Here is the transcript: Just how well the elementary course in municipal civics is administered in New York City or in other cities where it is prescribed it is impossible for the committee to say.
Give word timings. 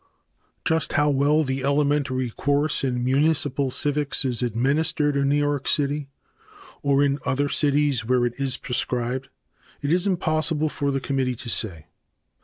Just 0.65 0.93
how 0.93 1.11
well 1.11 1.43
the 1.43 1.63
elementary 1.63 2.31
course 2.31 2.83
in 2.83 3.03
municipal 3.03 3.69
civics 3.69 4.25
is 4.25 4.41
administered 4.41 5.15
in 5.15 5.29
New 5.29 5.37
York 5.37 5.67
City 5.67 6.09
or 6.81 7.03
in 7.03 7.19
other 7.23 7.47
cities 7.47 8.03
where 8.03 8.25
it 8.25 8.33
is 8.39 8.57
prescribed 8.57 9.29
it 9.83 9.93
is 9.93 10.07
impossible 10.07 10.69
for 10.69 10.89
the 10.89 10.99
committee 10.99 11.35
to 11.35 11.49
say. 11.49 11.85